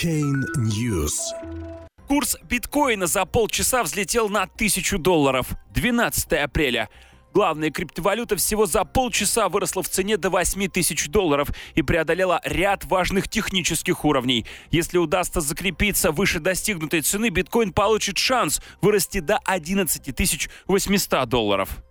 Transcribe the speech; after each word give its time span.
Chain 0.00 0.44
News. 0.56 1.12
Курс 2.08 2.36
биткоина 2.48 3.06
за 3.06 3.26
полчаса 3.26 3.82
взлетел 3.82 4.30
на 4.30 4.44
1000 4.44 4.96
долларов. 4.96 5.48
12 5.74 6.32
апреля. 6.32 6.88
Главная 7.34 7.70
криптовалюта 7.70 8.36
всего 8.36 8.64
за 8.64 8.84
полчаса 8.84 9.50
выросла 9.50 9.82
в 9.82 9.90
цене 9.90 10.16
до 10.16 10.30
8 10.30 10.68
тысяч 10.68 11.08
долларов 11.08 11.50
и 11.74 11.82
преодолела 11.82 12.40
ряд 12.44 12.86
важных 12.86 13.28
технических 13.28 14.06
уровней. 14.06 14.46
Если 14.70 14.96
удастся 14.96 15.42
закрепиться 15.42 16.12
выше 16.12 16.40
достигнутой 16.40 17.02
цены, 17.02 17.28
биткоин 17.28 17.72
получит 17.72 18.16
шанс 18.16 18.62
вырасти 18.80 19.20
до 19.20 19.38
11 19.44 20.48
800 20.66 21.28
долларов. 21.28 21.82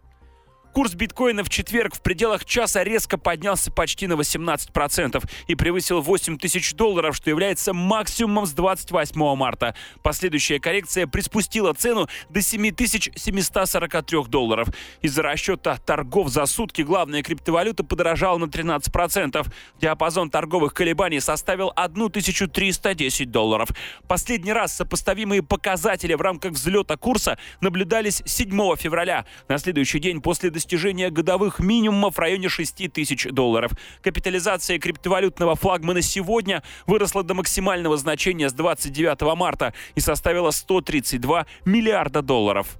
Курс 0.73 0.93
биткоина 0.93 1.43
в 1.43 1.49
четверг 1.49 1.95
в 1.95 2.01
пределах 2.01 2.45
часа 2.45 2.83
резко 2.83 3.17
поднялся 3.17 3.71
почти 3.71 4.07
на 4.07 4.13
18% 4.13 5.23
и 5.47 5.55
превысил 5.55 6.01
8 6.01 6.37
тысяч 6.37 6.73
долларов, 6.73 7.15
что 7.15 7.29
является 7.29 7.73
максимумом 7.73 8.45
с 8.45 8.51
28 8.51 9.35
марта. 9.35 9.75
Последующая 10.03 10.59
коррекция 10.59 11.07
приспустила 11.07 11.73
цену 11.73 12.07
до 12.29 12.41
7743 12.41 14.23
долларов. 14.25 14.69
Из-за 15.01 15.23
расчета 15.23 15.77
торгов 15.77 16.29
за 16.29 16.45
сутки 16.45 16.83
главная 16.83 17.23
криптовалюта 17.23 17.83
подорожала 17.83 18.37
на 18.37 18.45
13%. 18.45 19.47
Диапазон 19.81 20.29
торговых 20.29 20.73
колебаний 20.73 21.19
составил 21.19 21.71
1310 21.75 23.31
долларов. 23.31 23.69
Последний 24.07 24.53
раз 24.53 24.73
сопоставимые 24.73 25.41
показатели 25.41 26.13
в 26.13 26.21
рамках 26.21 26.51
взлета 26.51 26.95
курса 26.95 27.39
наблюдались 27.59 28.21
7 28.25 28.75
февраля. 28.75 29.25
На 29.47 29.57
следующий 29.57 29.99
день 29.99 30.21
после 30.21 30.51
достижения 30.59 31.09
годовых 31.09 31.59
минимумов 31.59 32.15
в 32.15 32.19
районе 32.19 32.49
6 32.49 32.91
тысяч 32.91 33.27
долларов. 33.31 33.71
Капитализация 34.01 34.77
криптовалютного 34.77 35.55
флагмана 35.55 36.01
сегодня 36.01 36.63
выросла 36.85 37.23
до 37.23 37.33
максимального 37.33 37.95
значения 37.95 38.49
с 38.49 38.53
29 38.53 39.35
марта 39.37 39.73
и 39.95 40.01
составила 40.01 40.51
132 40.51 41.45
миллиарда 41.63 42.21
долларов. 42.21 42.77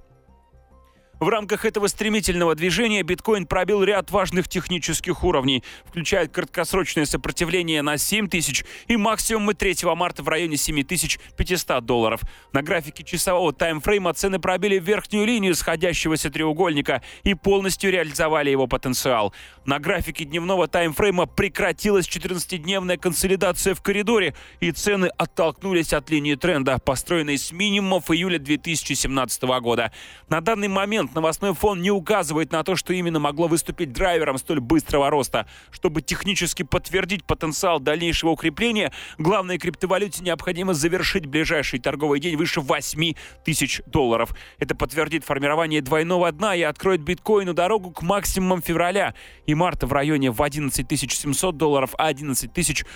В 1.20 1.28
рамках 1.28 1.66
этого 1.66 1.86
стремительного 1.86 2.54
движения 2.54 3.02
биткоин 3.02 3.44
пробил 3.46 3.84
ряд 3.84 4.10
важных 4.10 4.48
технических 4.48 5.22
уровней, 5.22 5.62
включая 5.84 6.26
краткосрочное 6.28 7.04
сопротивление 7.04 7.82
на 7.82 7.98
7 7.98 8.26
тысяч 8.26 8.64
и 8.86 8.96
максимумы 8.96 9.52
3 9.52 9.76
марта 9.94 10.22
в 10.22 10.28
районе 10.30 10.56
7500 10.56 11.84
долларов. 11.84 12.22
На 12.54 12.62
графике 12.62 13.04
часового 13.04 13.52
таймфрейма 13.52 14.14
цены 14.14 14.38
пробили 14.38 14.78
верхнюю 14.78 15.26
линию 15.26 15.54
сходящегося 15.54 16.30
треугольника 16.30 17.02
и 17.22 17.34
полностью 17.34 17.92
реализовали 17.92 18.48
его 18.48 18.66
потенциал. 18.66 19.34
На 19.66 19.78
графике 19.78 20.24
дневного 20.24 20.68
таймфрейма 20.68 21.26
прекратилась 21.26 22.08
14-дневная 22.08 22.96
консолидация 22.96 23.74
в 23.74 23.82
коридоре, 23.82 24.34
и 24.60 24.72
цены 24.72 25.10
оттолкнулись 25.18 25.92
от 25.92 26.08
линии 26.08 26.34
тренда, 26.34 26.78
построенной 26.78 27.36
с 27.36 27.52
минимумов 27.52 28.10
июля 28.10 28.38
2017 28.38 29.42
года. 29.60 29.92
На 30.30 30.40
данный 30.40 30.68
момент 30.68 31.09
момент 31.10 31.14
новостной 31.14 31.54
фон 31.54 31.82
не 31.82 31.90
указывает 31.90 32.52
на 32.52 32.62
то, 32.62 32.76
что 32.76 32.92
именно 32.92 33.18
могло 33.18 33.48
выступить 33.48 33.92
драйвером 33.92 34.38
столь 34.38 34.60
быстрого 34.60 35.10
роста. 35.10 35.46
Чтобы 35.70 36.02
технически 36.02 36.62
подтвердить 36.62 37.24
потенциал 37.24 37.80
дальнейшего 37.80 38.30
укрепления, 38.30 38.92
главной 39.18 39.58
криптовалюте 39.58 40.22
необходимо 40.22 40.74
завершить 40.74 41.26
ближайший 41.26 41.78
торговый 41.78 42.20
день 42.20 42.36
выше 42.36 42.60
8 42.60 43.14
тысяч 43.44 43.82
долларов. 43.86 44.30
Это 44.58 44.74
подтвердит 44.74 45.24
формирование 45.24 45.82
двойного 45.82 46.30
дна 46.32 46.54
и 46.54 46.62
откроет 46.62 47.02
биткоину 47.02 47.54
дорогу 47.54 47.90
к 47.90 48.02
максимумам 48.02 48.62
февраля 48.62 49.14
и 49.46 49.54
марта 49.54 49.86
в 49.86 49.92
районе 49.92 50.30
в 50.30 50.42
11 50.42 50.86
700 51.12 51.56
долларов, 51.56 51.94
а 51.98 52.06
11 52.06 52.50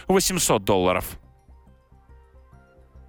800 0.09 0.65
долларов. 0.65 1.19